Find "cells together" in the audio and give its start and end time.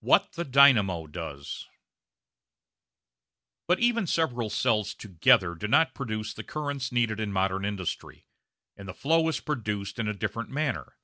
4.50-5.54